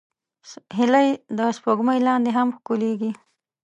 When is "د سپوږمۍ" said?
1.37-1.99